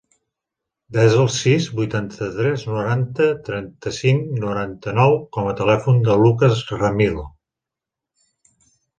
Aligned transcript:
Desa 0.95 1.17
el 1.23 1.27
sis, 1.33 1.65
vuitanta-tres, 1.79 2.63
noranta, 2.69 3.27
trenta-cinc, 3.49 4.31
noranta-nou 4.45 5.13
com 5.37 5.51
a 5.51 5.53
telèfon 5.59 6.01
del 6.07 6.25
Lukas 6.29 6.63
Ramilo. 6.81 7.27